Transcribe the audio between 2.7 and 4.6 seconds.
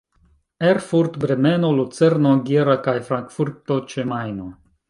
kaj Frankfurto ĉe Majno.